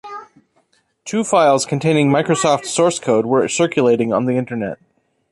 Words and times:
Two 1.05 1.23
files 1.23 1.63
containing 1.63 2.09
Microsoft 2.09 2.65
source 2.65 2.97
code 2.97 3.27
were 3.27 3.47
circulating 3.47 4.11
on 4.11 4.25
the 4.25 4.35
Internet. 4.35 4.79